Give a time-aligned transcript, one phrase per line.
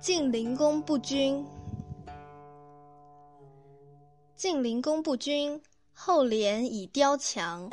[0.00, 1.44] 晋灵公不均。
[4.34, 5.60] 晋灵公不均，
[5.92, 7.68] 后廉以雕墙，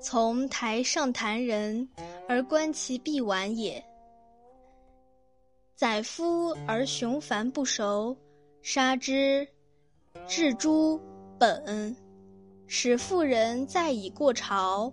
[0.00, 1.86] 从台上弹人，
[2.26, 3.84] 而观其必完也。
[5.76, 8.16] 宰夫而雄繁不熟，
[8.62, 9.46] 杀之，
[10.26, 10.98] 置诸
[11.38, 11.94] 本，
[12.66, 14.90] 使妇人再以过朝。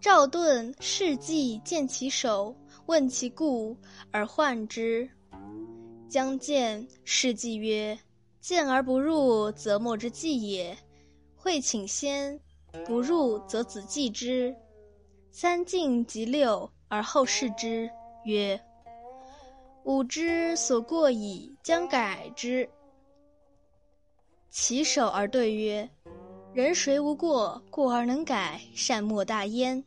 [0.00, 2.54] 赵盾事迹见其手，
[2.86, 3.76] 问其故，
[4.12, 5.10] 而患之。
[6.08, 7.98] 将见事迹曰
[8.40, 10.76] ：“见而不入，则莫之计也。
[11.36, 12.40] 会请先，
[12.86, 14.54] 不入则子继之。
[15.30, 17.90] 三进及六，而后视之，
[18.24, 18.58] 曰
[19.84, 22.68] ：‘吾之所过矣，将改之。’
[24.48, 25.88] 其首而对曰
[26.54, 27.62] ：‘人谁无过？
[27.70, 29.84] 过而能改，善莫大焉。’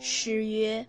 [0.00, 0.84] 诗曰：‘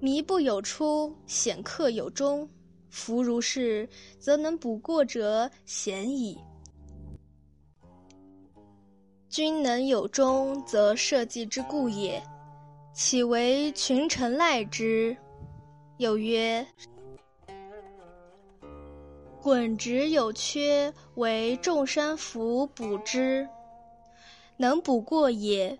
[0.00, 2.48] 迷不有出，显客有终。’
[2.92, 6.38] 夫如是，则能补过者贤矣。
[9.30, 12.22] 君能有终，则社稷之固也。
[12.92, 15.16] 岂为群臣赖之？
[15.96, 16.66] 有曰：
[19.40, 23.48] 滚直有缺，为众山伏补之，
[24.58, 25.78] 能补过也。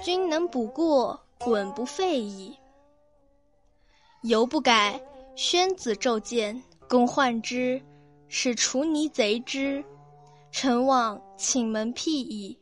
[0.00, 2.56] 君能补过，滚不废矣。
[4.22, 5.00] 犹不改。
[5.38, 7.82] 宣子骤见，公患之，
[8.26, 9.84] 使除泥贼之。
[10.50, 12.58] 臣望请门辟矣。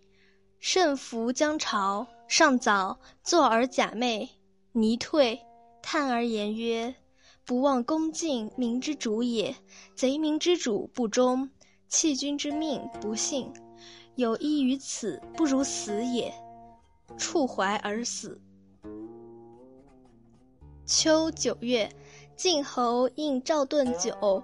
[0.59, 4.29] 圣服将朝，上早，坐而假寐。
[4.73, 5.41] 泥退，
[5.83, 6.93] 叹而言曰
[7.47, 9.55] ：“不忘恭敬，民之主也。
[9.95, 11.49] 贼民之主不忠，
[11.87, 13.53] 弃君之命不信。
[14.17, 16.35] 有依于此，不如死也。”
[17.17, 18.41] 触怀而死。
[20.85, 21.89] 秋九月。
[22.37, 24.43] 晋侯应赵盾酒，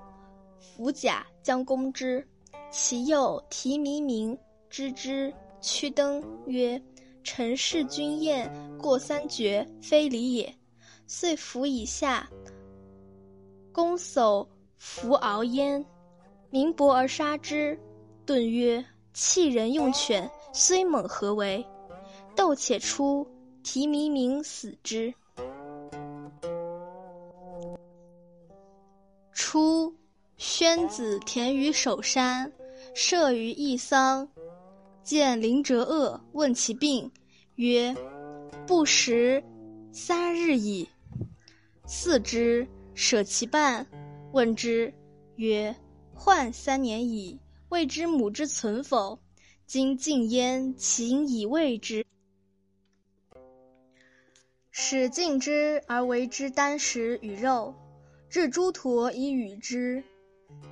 [0.59, 2.27] 服甲将攻之。
[2.71, 6.81] 其右提弥明知之，屈登曰
[7.25, 8.49] ：“臣事君宴，
[8.79, 10.55] 过三绝，非礼也。”
[11.09, 12.31] 遂伏以下。
[13.73, 14.47] 公叟
[14.77, 15.85] 伏敖焉，
[16.51, 17.77] 民薄而杀之。
[18.25, 21.65] 盾曰：“弃人用犬，虽猛何为？”
[22.37, 23.27] 斗且出，
[23.65, 25.13] 提弥明死之。
[30.71, 32.53] 天子田于守山，
[32.95, 34.31] 射于义桑，
[35.03, 37.11] 见邻者恶，问其病，
[37.57, 37.93] 曰
[38.69, 39.43] ：“不食
[39.91, 40.89] 三日矣。”
[41.89, 43.85] 四之，舍其半，
[44.31, 44.95] 问之，
[45.35, 45.75] 曰
[46.15, 49.19] ：“患三年矣，未知母之存否？
[49.67, 52.07] 今尽焉，请以慰之。”
[54.71, 57.75] 使尽之而为之丹食与肉。
[58.29, 60.05] 置诸陀以与之，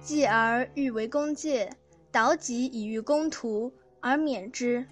[0.01, 1.71] 继而欲为公戒，
[2.11, 4.87] 导己以御公徒而免之。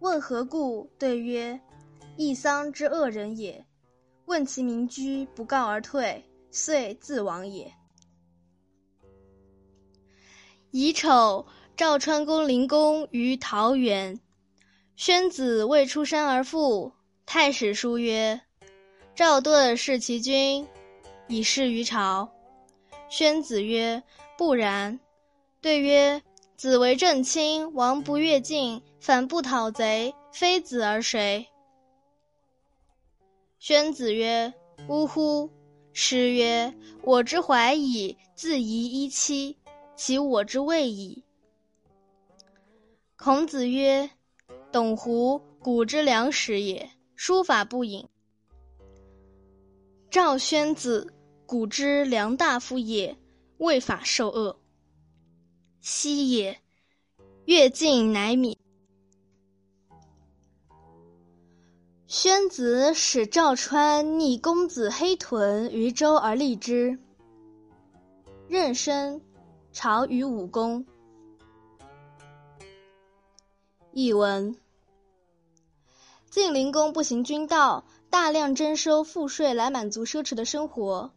[0.00, 0.90] 问何故？
[0.98, 1.60] 对曰：
[2.16, 3.64] 义桑之恶人也。
[4.26, 7.72] 问其民居，不告而退，遂自亡也。
[10.70, 11.46] 乙丑，
[11.76, 14.18] 赵川公灵公于桃园。
[14.96, 16.92] 宣子未出山而复。
[17.26, 18.40] 太史书曰：
[19.14, 20.66] 赵盾弑其君。
[21.26, 22.30] 以示于朝，
[23.08, 24.02] 宣子曰
[24.44, 25.00] ：“不然。”
[25.62, 26.22] 对曰
[26.54, 31.48] ：“子为正卿，王不越境，反不讨贼，非子而谁？”
[33.58, 34.52] 宣子曰
[34.86, 35.48] ：“呜呼！”
[35.94, 39.56] 诗曰：“我之怀矣，自夷一妻，
[39.96, 41.24] 其我之谓矣。”
[43.16, 44.10] 孔子曰
[44.70, 46.90] ：“董狐，古之良史也。
[47.16, 48.06] 书法不隐。”
[50.10, 51.14] 赵宣子，
[51.46, 53.16] 古之良大夫也，
[53.58, 54.58] 未法受恶。
[55.80, 56.60] 昔也，
[57.44, 58.56] 越境乃免。
[62.06, 66.98] 宣子使赵川逆公子黑豚于周而立之。
[68.48, 69.20] 壬申，
[69.72, 70.84] 朝于武功。
[73.92, 74.56] 译文：
[76.30, 77.84] 晋灵公不行君道。
[78.10, 81.13] 大量征收赋税来满足奢侈的生活。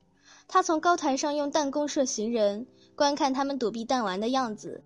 [0.48, 2.66] 他从高台上用弹弓射行人，
[2.96, 4.84] 观看他们躲避弹丸的样子。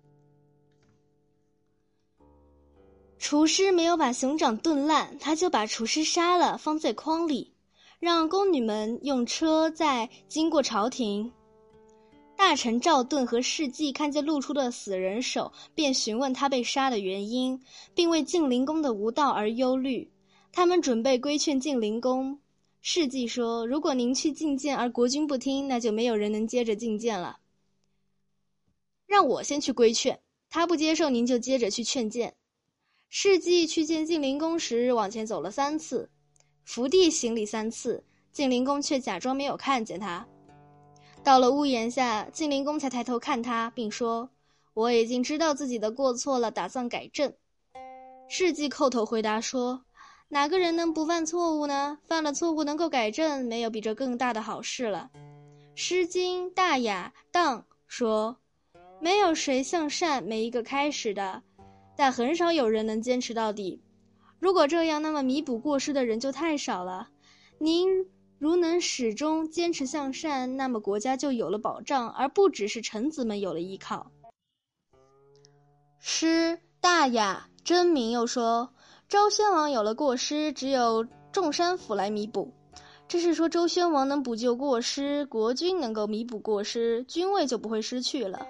[3.18, 7.54] 厨师没有把熊掌炖烂，他就把厨师杀了，放在筐里，
[8.00, 11.32] 让宫女们用车载经过朝廷。
[12.36, 17.62] 大臣赵盾和世纪看见露出的死人手，便询问他被杀的原因，
[17.94, 20.10] 并为晋灵公的无道而忧虑。
[20.50, 22.40] 他们准备规劝晋灵公，
[22.84, 27.38] 世纪说：“如果您去觐见，而国君不听，那就没有人能接着觐见了。
[29.06, 30.20] 让我先去规劝，
[30.50, 32.34] 他不接受，您就接着去劝谏。”
[33.08, 36.10] 世纪去见晋灵公时，往前走了三次，
[36.64, 38.02] 伏地行礼三次，
[38.32, 40.26] 晋灵公却假装没有看见他。
[41.22, 44.28] 到了屋檐下，晋灵公才抬头看他，并说
[44.74, 47.32] ：“我已经知道自己的过错了，打算改正。”
[48.28, 49.84] 世纪叩头回答说。
[50.32, 51.98] 哪个人能不犯错误呢？
[52.06, 55.10] 犯了错误能够改正，没有比这更大的好事了。
[55.74, 58.38] 《诗经·大雅·荡》说
[58.98, 61.42] ：“没有谁向善没一个开始的，
[61.98, 63.82] 但很少有人能坚持到底。
[64.38, 67.10] 如果这样，那么弥补过失的人就太少了。
[67.58, 68.06] 您
[68.38, 74.10] 如能始终坚持向善，那么国家就有了保障，而不只是臣子们有了依靠。”
[75.98, 78.72] 《诗·大雅·真名》又说。
[79.12, 82.50] 周宣王有了过失，只有众山府来弥补。
[83.06, 88.46] 这是说周宣王能补救过失，国君能够弥补过失，君位就不会失去了。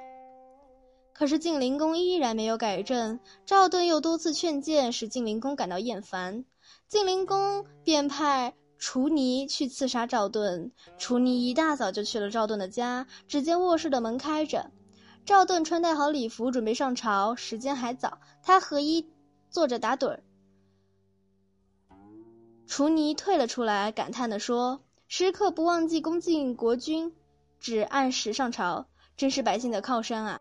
[1.12, 6.44] 可是晋灵公依然没有改正，赵盾又多次劝谏，使晋灵公感到厌烦。
[6.86, 10.70] 晋灵公便派楚尼去刺杀赵盾。
[10.96, 14.70] 楚尼一大早就去了赵盾的家，只见卧室的门开着。
[15.26, 19.08] 赵盾穿戴好礼服，准备上朝，时间还早，他和衣
[19.50, 20.22] 坐着打盹儿。
[22.72, 27.14] 楚尼退了出来，感叹地说：“时刻不忘记恭敬国君，
[27.60, 30.40] 只按时上朝，真是百姓的靠山啊！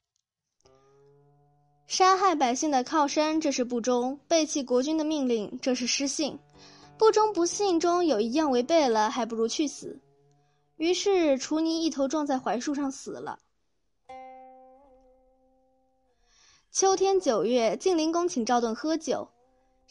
[1.87, 6.39] 杀害百姓的靠山，这是不忠；背弃国君的命令，这是失信。
[6.97, 9.99] 不忠不信中有一样违背了，还不如去死。”
[10.79, 13.39] 于是楚尼一头撞在槐树上死了。
[16.71, 19.27] 秋天九月，晋灵公请赵盾喝酒。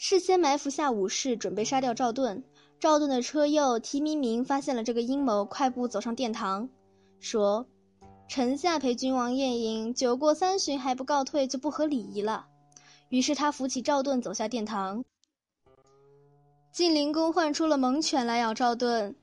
[0.03, 2.43] 事先埋伏下武士，准备杀掉赵盾。
[2.79, 6.67] 赵盾的车右提弥明发现了这个阴谋，快步走上殿堂，
[7.19, 7.67] 说
[8.27, 12.47] ：“臣下陪君王宴饮，酒过三巡还不告退，就不合礼仪了。”
[13.11, 15.05] 于是他扶起赵盾走下殿堂。
[16.73, 19.15] 晋灵公唤出了猛犬来咬赵盾，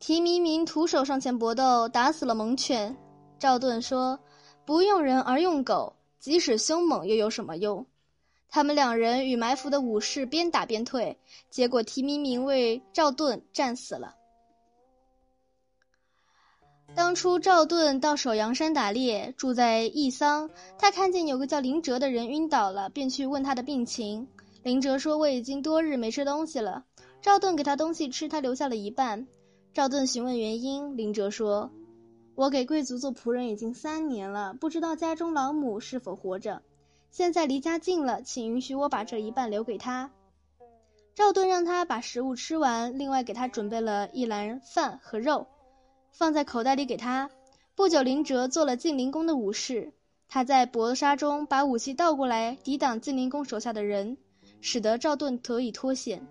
[0.00, 2.96] 提弥明徒手上前搏斗，打死了猛犬。
[3.38, 4.18] 赵盾说
[4.66, 7.86] ：“不用人而用狗，即使凶猛又有什么用？”
[8.54, 11.18] 他们两人与埋伏的武士边打边退，
[11.50, 14.14] 结果提弥明为赵盾战死了。
[16.94, 24.28] 当初赵盾到首阳山打猎，住在义桑，他看见有个叫林哲的人晕倒了，便去问他的病情。
[24.62, 26.84] 林哲说：“我已经多日没吃东西了。”
[27.20, 29.26] 赵盾给他东西吃，他留下了一半。
[29.72, 31.72] 赵盾询问原因，林哲说
[32.36, 36.62] ：“我给贵族做仆人已经三年了，不知道家中老母是否活着。”
[37.14, 40.10] 现在离家近了，请允许我把这一半留给他。
[41.14, 45.46] 赵盾让他把食物吃完，另外给他准备了一篮饭和肉，
[46.10, 47.30] 放在口袋里给他。
[47.76, 49.92] 不久，林哲做了晋灵公的武士，
[50.26, 54.18] 他在搏杀中把武器倒过来抵挡晋灵公手下的人，
[54.60, 56.26] 使得赵盾得以脱险。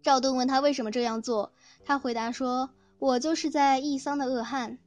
[0.00, 1.52] 赵盾问他为什么这样做，
[1.84, 2.70] 他回答说
[3.00, 4.78] ：“我就是在义桑的恶汉。”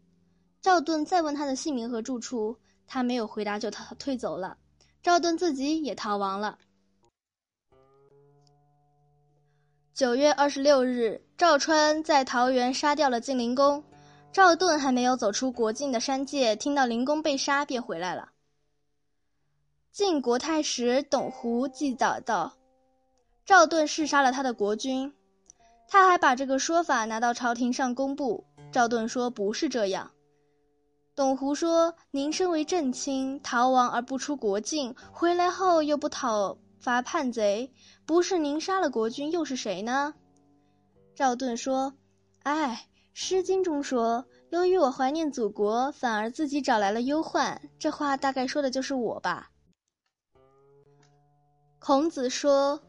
[0.63, 2.55] 赵盾再问他的姓名和住处，
[2.87, 4.55] 他没有回答就逃退走了。
[5.03, 6.59] 赵盾自己也逃亡了。
[9.93, 13.83] 九月二十六日，赵川在桃园杀掉了晋灵公。
[14.31, 18.29] 赵盾还没有走出国境的山界，听到灵公被杀，便回来了。
[19.91, 22.53] 晋国太史董狐记载道
[23.45, 25.13] ：“赵盾弑杀了他的国君。”
[25.89, 28.45] 他还把这个说法拿到朝廷上公布。
[28.71, 30.11] 赵盾说：“不是这样。”
[31.21, 37.71] 董狐说：“您身为正卿，逃亡而不出国境，回来后又不讨伐叛贼，
[38.07, 40.15] 不是您杀了国君，又是谁呢？”
[41.13, 41.93] 赵盾说
[42.41, 47.61] ：“哎，《诗经》中说，由于我怀念祖国，反而自己找来了忧患。
[47.77, 49.51] 这话大概说的就是我吧。”
[51.77, 52.81] 孔子说：“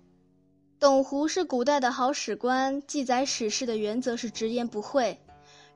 [0.81, 5.21] 董狐是古代的好史官，记载史事的原则是直言不讳。”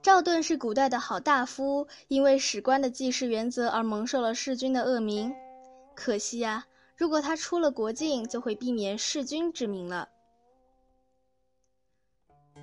[0.07, 5.35] 赵盾是古代的好大夫，因为史官的记事原则而蒙受了弑君的恶名。
[5.97, 6.65] 可惜呀，
[6.97, 10.09] 如果他出了国境，就会避免弑君之名了。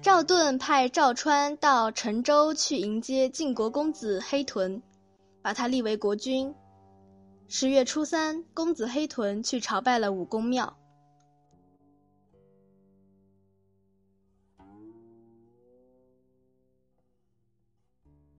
[0.02, 4.82] 赵盾派赵川到陈州去迎接晋国公子黑豚，
[5.42, 6.56] 把他立为国君。
[7.50, 10.78] 十月初三，公子黑豚去朝拜了武公庙。